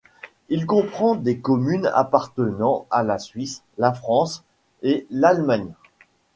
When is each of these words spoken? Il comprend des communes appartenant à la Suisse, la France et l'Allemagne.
Il 0.49 0.65
comprend 0.65 1.13
des 1.15 1.37
communes 1.37 1.85
appartenant 1.93 2.87
à 2.89 3.03
la 3.03 3.19
Suisse, 3.19 3.61
la 3.77 3.93
France 3.93 4.43
et 4.81 5.05
l'Allemagne. 5.11 5.73